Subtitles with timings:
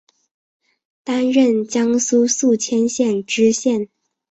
[1.03, 3.87] 担任江苏宿迁县知县。